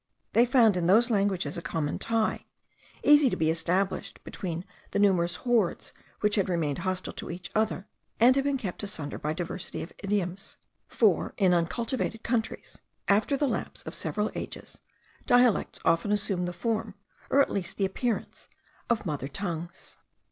[0.33, 2.47] They found in those languages a common tie,
[3.03, 7.87] easy to be established between the numerous hordes which had remained hostile to each other,
[8.19, 13.47] and had been kept asunder by diversity of idioms; for, in uncultivated countries, after the
[13.47, 14.81] lapse of several ages,
[15.27, 16.95] dialects often assume the form,
[17.29, 18.49] or at least the appearance,
[18.89, 19.99] of mother tongues.